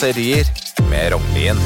raserier 0.00 0.46
med 0.90 1.12
Rognlien. 1.12 1.58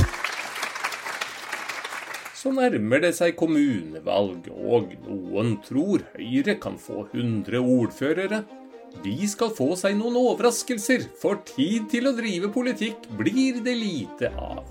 Så 2.34 2.50
nærmer 2.50 2.98
det 3.04 3.12
seg 3.14 3.36
kommunevalg, 3.38 4.48
og 4.50 4.90
noen 5.04 5.52
tror 5.62 6.02
Høyre 6.16 6.56
kan 6.58 6.74
få 6.82 7.04
100 7.12 7.60
ordførere. 7.62 8.40
De 9.04 9.14
skal 9.30 9.52
få 9.54 9.76
seg 9.78 9.94
noen 10.00 10.18
overraskelser, 10.18 11.06
for 11.20 11.44
tid 11.46 11.86
til 11.92 12.10
å 12.10 12.14
drive 12.18 12.50
politikk 12.50 13.06
blir 13.20 13.60
det 13.62 13.76
lite 13.78 14.32
av. 14.34 14.66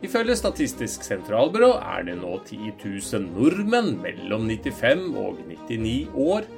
Ifølge 0.00 0.38
Statistisk 0.40 1.04
sentralbyrå 1.04 1.74
er 1.82 2.06
det 2.08 2.16
nå 2.22 2.38
10 2.46 2.78
000 2.80 3.26
nordmenn 3.34 3.98
mellom 4.00 4.48
95 4.48 5.10
og 5.20 5.42
99 5.44 5.98
år. 6.30 6.48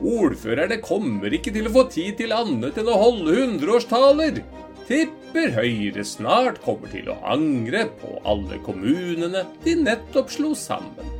Ordførerne 0.00 0.80
kommer 0.82 1.30
ikke 1.30 1.54
til 1.54 1.70
å 1.70 1.76
få 1.78 1.86
tid 1.94 2.18
til 2.18 2.34
annet 2.34 2.82
enn 2.82 2.90
å 2.90 2.98
holde 3.04 3.38
hundreårstaler. 3.38 4.42
Tipper 4.90 5.52
Høyre 5.54 6.02
snart 6.02 6.56
kommer 6.64 6.90
til 6.90 7.06
å 7.12 7.20
angre 7.30 7.84
på 8.00 8.16
alle 8.26 8.56
kommunene 8.66 9.44
de 9.62 9.76
nettopp 9.78 10.32
slo 10.34 10.50
sammen. 10.58 11.12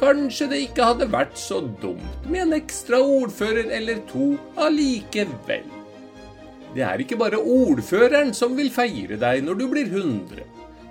Kanskje 0.00 0.48
det 0.50 0.58
ikke 0.64 0.88
hadde 0.88 1.06
vært 1.12 1.38
så 1.38 1.60
dumt 1.78 2.26
med 2.26 2.40
en 2.48 2.56
ekstra 2.56 2.98
ordfører 2.98 3.70
eller 3.76 4.00
to 4.10 4.32
allikevel. 4.58 5.70
Det 6.74 6.82
er 6.82 7.04
ikke 7.04 7.20
bare 7.20 7.38
ordføreren 7.38 8.34
som 8.34 8.58
vil 8.58 8.74
feire 8.74 9.20
deg 9.22 9.46
når 9.46 9.62
du 9.62 9.66
blir 9.70 9.94
100. 9.94 10.42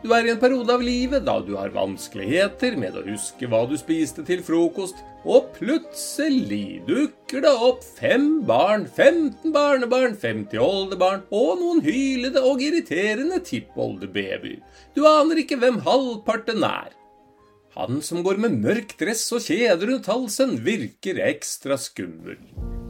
Du 0.04 0.09
er 0.12 0.26
i 0.28 0.34
en 0.34 0.40
periode 0.40 0.73
av 0.76 0.82
livet 0.84 1.23
da 1.23 1.38
du 1.40 1.54
har 1.56 1.72
vanskeligheter 1.72 2.73
med 2.76 2.98
å 3.00 3.06
huske 3.06 3.48
hva 3.48 3.62
du 3.70 3.78
spiste 3.80 4.26
til 4.28 4.42
frokost, 4.44 4.98
og 5.23 5.54
plutselig 5.56 6.82
dukker 6.90 7.45
det 7.45 7.54
opp 7.68 7.86
fem 7.88 8.42
barn, 8.44 8.84
15 8.84 9.54
barnebarn, 9.56 10.18
50 10.20 10.60
oldebarn 10.60 11.23
og 11.32 11.54
noen 11.62 11.80
hylende 11.86 12.44
og 12.44 12.60
irriterende 12.66 13.40
tippoldebabyer. 13.48 14.60
Du 14.92 15.06
aner 15.08 15.40
ikke 15.40 15.62
hvem 15.62 15.80
halvparten 15.88 16.67
er. 16.67 16.92
Han 17.80 18.04
som 18.04 18.26
går 18.28 18.44
med 18.44 18.60
mørk 18.60 18.98
dress 19.00 19.23
og 19.32 19.48
kjeder 19.48 19.88
rundt 19.88 20.12
halsen, 20.12 20.58
virker 20.67 21.23
ekstra 21.30 21.80
skummel. 21.80 22.44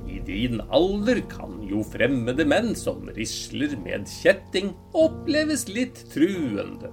I 0.09 0.17
din 0.25 0.66
alder 0.73 1.22
kan 1.30 1.61
jo 1.70 1.86
fremmede 1.94 2.50
menn 2.50 2.73
som 2.73 3.05
risler 3.14 3.77
med 3.86 4.09
kjetting, 4.09 4.73
oppleves 4.98 5.70
litt 5.70 6.08
truende. 6.09 6.89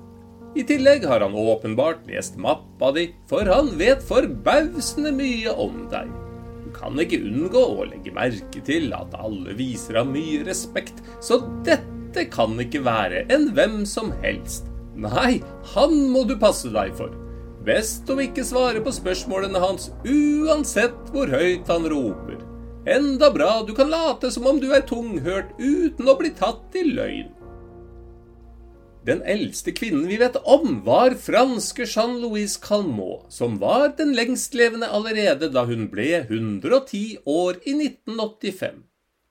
I 0.54 0.64
tillegg 0.66 1.04
har 1.06 1.22
han 1.22 1.34
åpenbart 1.34 2.08
lest 2.10 2.36
mappa 2.40 2.90
di, 2.96 3.06
for 3.30 3.46
han 3.46 3.70
vet 3.78 4.02
forbausende 4.02 5.12
mye 5.14 5.52
om 5.54 5.84
deg. 5.92 6.10
Du 6.64 6.72
kan 6.74 6.98
ikke 6.98 7.20
unngå 7.22 7.62
å 7.76 7.86
legge 7.86 8.14
merke 8.14 8.62
til 8.66 8.90
at 8.96 9.14
alle 9.14 9.54
viser 9.58 10.00
ham 10.00 10.10
mye 10.14 10.42
respekt, 10.46 11.02
så 11.22 11.38
dette 11.66 12.26
kan 12.34 12.58
ikke 12.58 12.82
være 12.82 13.24
en 13.30 13.50
hvem 13.54 13.82
som 13.86 14.10
helst. 14.24 14.66
Nei, 14.98 15.38
han 15.76 15.96
må 16.10 16.26
du 16.26 16.34
passe 16.38 16.70
deg 16.74 16.92
for. 16.98 17.14
Best 17.64 18.08
om 18.10 18.18
ikke 18.22 18.44
svare 18.44 18.82
på 18.82 18.92
spørsmålene 18.96 19.60
hans 19.62 19.90
uansett 20.08 21.12
hvor 21.14 21.30
høyt 21.30 21.68
han 21.70 21.86
roper. 21.92 22.40
Enda 22.90 23.28
bra 23.30 23.60
du 23.68 23.74
kan 23.76 23.92
late 23.92 24.32
som 24.32 24.48
om 24.50 24.58
du 24.58 24.70
er 24.74 24.86
tunghørt 24.88 25.52
uten 25.60 26.08
å 26.08 26.16
bli 26.18 26.32
tatt 26.34 26.74
i 26.80 26.88
løgn. 26.88 27.36
Den 29.06 29.22
eldste 29.24 29.72
kvinnen 29.72 30.04
vi 30.08 30.18
vet 30.20 30.36
om, 30.44 30.82
var 30.84 31.14
franske 31.16 31.86
Jean-Louise 31.88 32.60
Calmot, 32.60 33.32
som 33.32 33.56
var 33.58 33.94
den 33.96 34.12
lengstlevende 34.12 34.90
allerede 34.92 35.48
da 35.48 35.64
hun 35.64 35.86
ble 35.88 36.26
110 36.26 37.22
år 37.24 37.62
i 37.64 37.78
1985. 37.78 38.82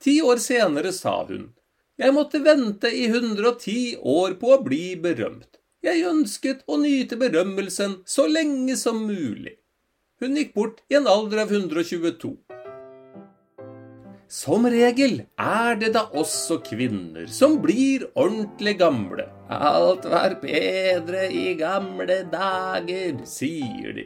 Ti 0.02 0.16
år 0.26 0.42
senere 0.42 0.94
sa 0.96 1.20
hun, 1.30 1.52
jeg 2.00 2.16
måtte 2.16 2.42
vente 2.42 2.90
i 2.96 3.06
110 3.12 4.00
år 4.02 4.38
på 4.42 4.54
å 4.56 4.62
bli 4.66 4.96
berømt. 4.98 5.60
Jeg 5.86 6.04
ønsket 6.08 6.66
å 6.66 6.80
nyte 6.82 7.20
berømmelsen 7.20 8.00
så 8.10 8.26
lenge 8.28 8.76
som 8.80 9.04
mulig. 9.06 9.60
Hun 10.20 10.36
gikk 10.40 10.56
bort 10.56 10.82
i 10.90 10.98
en 10.98 11.08
alder 11.08 11.44
av 11.46 11.54
122. 11.54 12.34
Som 14.30 14.66
regel 14.70 15.22
er 15.40 15.78
det 15.80 15.94
da 15.96 16.08
også 16.10 16.60
kvinner 16.66 17.30
som 17.32 17.60
blir 17.62 18.10
ordentlig 18.16 18.80
gamle. 18.82 19.30
Alt 19.50 20.04
var 20.06 20.36
bedre 20.44 21.24
i 21.34 21.56
gamle 21.58 22.20
dager, 22.30 23.16
sier 23.26 23.96
de. 23.98 24.04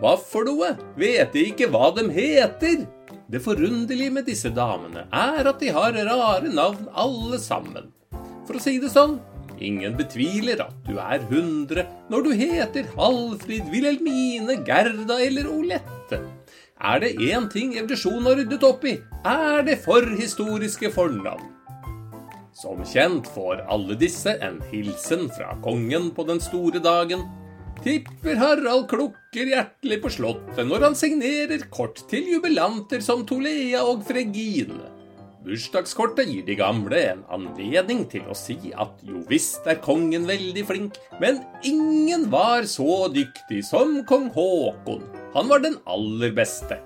Hva 0.00 0.14
for 0.16 0.48
noe? 0.48 0.70
Vet 0.96 1.34
de 1.34 1.42
ikke 1.50 1.68
hva 1.68 1.90
de 1.92 2.06
heter? 2.14 2.86
Det 3.28 3.42
forunderlige 3.44 4.14
med 4.14 4.24
disse 4.30 4.48
damene 4.56 5.04
er 5.12 5.50
at 5.50 5.60
de 5.60 5.68
har 5.76 5.92
rare 6.08 6.48
navn 6.48 6.88
alle 6.96 7.36
sammen. 7.42 7.92
For 8.48 8.56
å 8.56 8.64
si 8.64 8.78
det 8.80 8.94
sånn, 8.94 9.18
ingen 9.60 10.00
betviler 10.00 10.64
at 10.64 10.80
du 10.88 10.96
er 10.96 11.28
hundre 11.28 11.84
når 12.08 12.24
du 12.24 12.32
heter 12.40 12.88
Halfrid, 12.96 13.68
Wilhelmine, 13.68 14.62
Gerda 14.64 15.20
eller 15.20 15.52
Olette. 15.52 16.24
Er 16.80 17.04
det 17.04 17.18
én 17.20 17.52
ting 17.52 17.76
evolusjonen 17.76 18.32
har 18.32 18.40
ryddet 18.40 18.64
opp 18.64 18.88
i, 18.88 18.96
er 19.28 19.60
det 19.68 19.82
forhistoriske 19.84 20.88
fornavn. 20.96 21.59
Som 22.60 22.82
kjent 22.84 23.24
får 23.32 23.62
alle 23.72 23.94
disse 23.96 24.34
en 24.44 24.58
hilsen 24.68 25.30
fra 25.32 25.54
kongen 25.64 26.10
på 26.12 26.26
den 26.28 26.42
store 26.44 26.82
dagen. 26.84 27.22
Tipper 27.80 28.36
Harald 28.36 28.84
klukker 28.90 29.48
hjertelig 29.48 29.96
på 30.02 30.10
slottet 30.12 30.68
når 30.68 30.84
han 30.90 30.96
signerer 30.98 31.64
kort 31.72 32.02
til 32.10 32.28
jubilanter 32.34 33.00
som 33.00 33.22
Tolea 33.28 33.80
og 33.80 34.02
Fregine. 34.04 34.90
Bursdagskortet 35.40 36.28
gir 36.28 36.44
de 36.44 36.58
gamle 36.58 37.00
en 37.14 37.24
anledning 37.32 38.04
til 38.12 38.28
å 38.28 38.36
si 38.36 38.58
at 38.76 39.00
jo 39.08 39.22
visst 39.30 39.64
er 39.64 39.80
kongen 39.80 40.28
veldig 40.28 40.66
flink, 40.68 41.00
men 41.22 41.40
ingen 41.64 42.28
var 42.28 42.68
så 42.68 43.06
dyktig 43.14 43.64
som 43.70 44.02
kong 44.04 44.28
Haakon. 44.36 45.08
Han 45.32 45.48
var 45.48 45.64
den 45.64 45.80
aller 45.88 46.36
beste. 46.36 46.76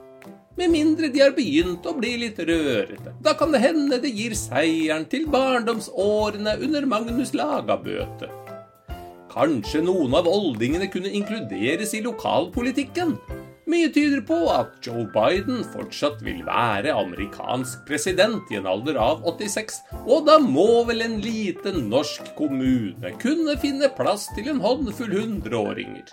Med 0.56 0.70
mindre 0.70 1.09
de 1.10 1.19
har 1.19 1.32
begynt 1.34 1.87
å 1.87 1.97
bli 1.98 2.12
litt 2.20 2.38
rørete. 2.38 3.16
Da 3.25 3.34
kan 3.38 3.50
det 3.54 3.62
hende 3.65 3.98
det 4.03 4.12
gir 4.15 4.37
seieren 4.38 5.09
til 5.10 5.26
barndomsårene 5.31 6.54
under 6.62 6.87
Magnus 6.87 7.34
Lagabøte. 7.34 8.31
Kanskje 9.34 9.82
noen 9.82 10.14
av 10.14 10.28
oldingene 10.31 10.87
kunne 10.93 11.10
inkluderes 11.10 11.97
i 11.98 12.04
lokalpolitikken? 12.04 13.16
Mye 13.66 13.88
tyder 13.91 14.20
på 14.28 14.37
at 14.53 14.76
Joe 14.84 15.09
Biden 15.10 15.64
fortsatt 15.72 16.20
vil 16.22 16.44
være 16.47 16.93
amerikansk 16.94 17.82
president 17.88 18.53
i 18.53 18.60
en 18.60 18.69
alder 18.70 19.00
av 19.00 19.25
86, 19.26 19.81
og 20.04 20.28
da 20.28 20.37
må 20.38 20.84
vel 20.87 21.03
en 21.03 21.16
liten 21.25 21.88
norsk 21.91 22.34
kommune 22.38 23.14
kunne 23.19 23.56
finne 23.59 23.91
plass 23.97 24.28
til 24.37 24.53
en 24.53 24.62
håndfull 24.62 25.16
hundreåringer. 25.16 26.12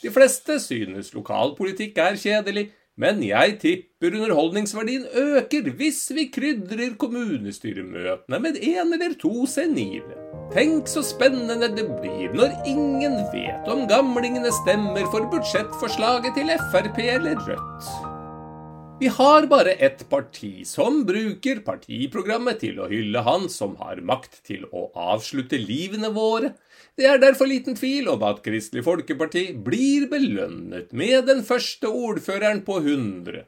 De 0.00 0.10
fleste 0.12 0.56
synes 0.62 1.12
lokalpolitikk 1.12 1.98
er 2.00 2.16
kjedelig, 2.20 2.70
men 3.00 3.20
jeg 3.24 3.56
tipper 3.60 4.16
underholdningsverdien 4.16 5.06
øker 5.16 5.70
hvis 5.76 6.00
vi 6.16 6.26
krydrer 6.32 6.96
kommunestyremøtene 7.00 8.40
med 8.40 8.58
en 8.60 8.94
eller 8.96 9.16
to 9.20 9.46
senile. 9.48 10.16
Tenk 10.52 10.88
så 10.90 11.04
spennende 11.06 11.70
det 11.76 11.86
blir 12.00 12.32
når 12.36 12.56
ingen 12.68 13.20
vet 13.32 13.68
om 13.70 13.86
gamlingene 13.88 14.52
stemmer 14.62 15.04
for 15.12 15.28
budsjettforslaget 15.32 16.36
til 16.36 16.56
Frp 16.72 17.04
eller 17.06 17.36
Rødt. 17.48 18.09
Vi 19.00 19.08
har 19.08 19.46
bare 19.46 19.72
ett 19.72 20.08
parti 20.10 20.66
som 20.66 21.06
bruker 21.08 21.62
partiprogrammet 21.64 22.58
til 22.60 22.82
å 22.84 22.88
hylle 22.90 23.22
han 23.24 23.46
som 23.48 23.78
har 23.80 24.02
makt 24.04 24.42
til 24.44 24.66
å 24.76 24.90
avslutte 24.92 25.56
livene 25.56 26.10
våre. 26.12 26.50
Det 27.00 27.06
er 27.08 27.22
derfor 27.22 27.48
liten 27.48 27.78
tvil 27.78 28.10
om 28.12 28.20
at 28.28 28.42
Kristelig 28.44 28.84
Folkeparti 28.84 29.46
blir 29.64 30.04
belønnet 30.10 30.92
med 30.92 31.30
den 31.30 31.40
første 31.48 31.88
ordføreren 31.88 32.60
på 32.66 32.76
100. 32.82 33.46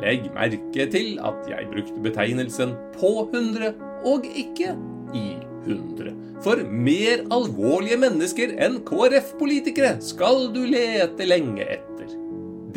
Legg 0.00 0.30
merke 0.32 0.86
til 0.94 1.20
at 1.20 1.44
jeg 1.52 1.68
brukte 1.74 2.00
betegnelsen 2.06 2.72
på 2.96 3.10
100 3.26 3.74
og 4.08 4.24
ikke 4.32 4.72
i 5.12 5.26
100. 5.66 6.14
For 6.40 6.64
mer 6.72 7.26
alvorlige 7.36 8.00
mennesker 8.00 8.56
enn 8.64 8.80
KrF-politikere 8.88 9.98
skal 10.00 10.48
du 10.56 10.62
lete 10.72 11.28
lenge 11.28 11.68
etter. 11.68 11.95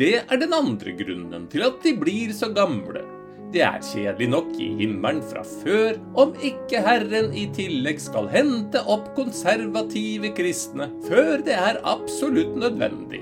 Det 0.00 0.14
er 0.16 0.38
den 0.40 0.54
andre 0.56 0.94
grunnen 0.96 1.42
til 1.52 1.60
at 1.66 1.82
de 1.84 1.90
blir 2.00 2.30
så 2.32 2.46
gamle. 2.56 3.02
Det 3.52 3.60
er 3.66 3.82
kjedelig 3.84 4.28
nok 4.32 4.52
i 4.56 4.68
himmelen 4.78 5.18
fra 5.28 5.42
før 5.44 5.98
om 6.22 6.30
ikke 6.46 6.80
Herren 6.80 7.34
i 7.36 7.42
tillegg 7.52 7.98
skal 8.00 8.30
hente 8.32 8.80
opp 8.88 9.10
konservative 9.18 10.30
kristne 10.38 10.86
før 11.04 11.42
det 11.44 11.52
er 11.52 11.82
absolutt 11.84 12.54
nødvendig. 12.62 13.20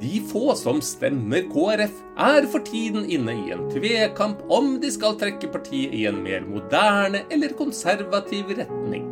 De 0.00 0.20
få 0.30 0.54
som 0.56 0.80
stemmer 0.84 1.44
KrF, 1.50 2.00
er 2.16 2.48
for 2.52 2.64
tiden 2.64 3.04
inne 3.12 3.34
i 3.36 3.52
en 3.52 3.66
tvekamp 3.74 4.40
om 4.52 4.78
de 4.80 4.92
skal 4.94 5.18
trekke 5.20 5.50
partiet 5.52 5.92
i 5.96 6.06
en 6.08 6.22
mer 6.24 6.48
moderne 6.48 7.26
eller 7.28 7.56
konservativ 7.60 8.54
retning. 8.56 9.04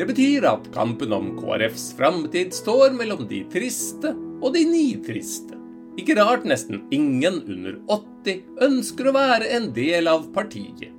Det 0.00 0.08
betyr 0.08 0.48
at 0.48 0.72
kampen 0.72 1.12
om 1.16 1.34
KrFs 1.42 1.90
framtid 1.98 2.56
står 2.56 2.96
mellom 2.96 3.28
de 3.28 3.42
triste 3.52 4.16
og 4.40 4.52
de 4.56 4.64
nitriste. 4.68 5.55
Ikke 5.96 6.16
rart 6.18 6.44
nesten 6.44 6.82
ingen 6.92 7.40
under 7.48 7.78
80 7.88 8.42
ønsker 8.66 9.08
å 9.08 9.14
være 9.16 9.48
en 9.56 9.70
del 9.76 10.10
av 10.10 10.26
partiet. 10.34 10.92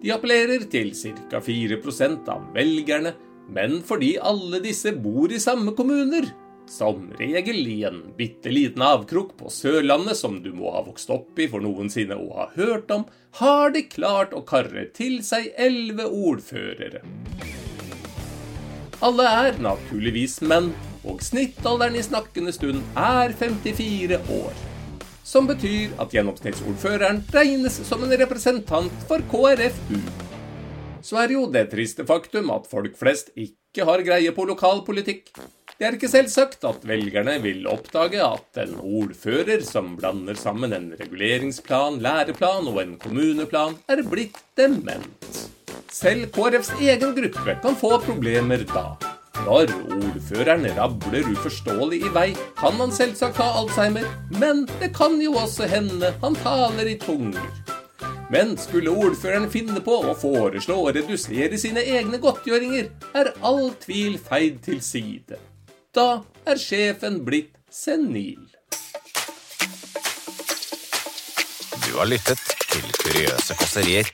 De 0.00 0.12
appellerer 0.14 0.62
til 0.70 0.92
ca. 1.28 1.40
4% 1.44 2.30
av 2.32 2.46
velgerne, 2.54 3.12
men 3.50 3.80
fordi 3.84 4.14
alle 4.22 4.62
disse 4.62 4.94
bor 4.94 5.32
i 5.34 5.40
samme 5.42 5.74
kommuner, 5.76 6.28
som 6.70 7.08
regel 7.18 7.66
i 7.66 7.80
en 7.88 7.98
bitte 8.16 8.52
liten 8.54 8.84
avkrok 8.86 9.34
på 9.40 9.50
Sørlandet 9.50 10.16
som 10.20 10.38
du 10.44 10.52
må 10.54 10.70
ha 10.76 10.84
vokst 10.86 11.10
opp 11.10 11.40
i 11.42 11.48
for 11.50 11.64
noensinne 11.64 12.14
å 12.14 12.28
ha 12.36 12.46
hørt 12.54 12.92
om, 12.94 13.08
har 13.42 13.74
de 13.74 13.82
klart 13.90 14.30
å 14.32 14.44
karre 14.46 14.86
til 14.94 15.18
seg 15.26 15.50
elleve 15.58 16.06
ordførere. 16.06 17.02
Alle 19.02 19.26
er 19.26 19.58
naturligvis 19.64 20.38
menn, 20.46 20.70
og 21.04 21.22
snittalderen 21.24 21.96
i 21.96 22.04
snakkende 22.04 22.52
stund 22.52 22.82
er 22.98 23.32
54 23.36 24.18
år. 24.36 24.58
Som 25.24 25.46
betyr 25.46 25.94
at 26.02 26.12
gjennomsnittsordføreren 26.14 27.22
regnes 27.32 27.76
som 27.86 28.02
en 28.04 28.16
representant 28.18 29.06
for 29.08 29.22
KrFU. 29.30 30.00
Så 31.00 31.16
er 31.22 31.32
jo 31.32 31.46
det 31.48 31.70
triste 31.72 32.04
faktum 32.08 32.50
at 32.52 32.66
folk 32.68 32.96
flest 32.98 33.30
ikke 33.38 33.86
har 33.88 34.02
greie 34.04 34.32
på 34.36 34.44
lokalpolitikk. 34.48 35.30
Det 35.80 35.86
er 35.86 35.96
ikke 35.96 36.10
selvsagt 36.12 36.66
at 36.68 36.82
velgerne 36.84 37.38
vil 37.40 37.64
oppdage 37.70 38.20
at 38.20 38.58
en 38.60 38.74
ordfører 38.82 39.64
som 39.64 39.94
blander 39.96 40.36
sammen 40.36 40.74
en 40.76 40.90
reguleringsplan, 40.98 42.02
læreplan 42.04 42.68
og 42.68 42.82
en 42.82 42.98
kommuneplan, 43.00 43.78
er 43.88 44.04
blitt 44.04 44.42
dement. 44.60 45.40
Selv 45.90 46.28
KrFs 46.34 46.74
egen 46.82 47.16
gruppe 47.16 47.56
kan 47.64 47.80
få 47.80 47.96
problemer 48.04 48.66
da. 48.68 49.09
Når 49.46 49.70
ordføreren 49.96 50.66
rabler 50.76 51.28
uforståelig 51.32 52.00
i 52.04 52.10
vei, 52.12 52.28
kan 52.58 52.76
han 52.76 52.92
selvsagt 52.92 53.38
ha 53.40 53.46
alzheimer, 53.62 54.04
men 54.36 54.66
det 54.82 54.90
kan 54.96 55.16
jo 55.22 55.32
også 55.40 55.68
hende 55.70 56.12
han 56.20 56.36
taler 56.42 56.90
i 56.90 56.98
tunger. 57.00 57.48
Men 58.30 58.52
skulle 58.60 58.92
ordføreren 58.92 59.48
finne 59.50 59.80
på 59.82 59.96
å 60.06 60.14
foreslå 60.14 60.76
å 60.84 60.92
redusere 60.94 61.58
sine 61.58 61.82
egne 61.82 62.20
godtgjøringer, 62.22 62.92
er 63.16 63.32
all 63.40 63.72
tvil 63.80 64.20
feid 64.22 64.60
til 64.68 64.78
side. 64.84 65.40
Da 65.96 66.22
er 66.46 66.60
sjefen 66.60 67.22
blitt 67.26 67.56
senil. 67.72 68.44
Du 71.88 71.96
har 71.96 72.06
lyttet 72.12 72.44
til 72.70 72.86
Kuriøse 73.00 73.56
kåserier. 73.58 74.12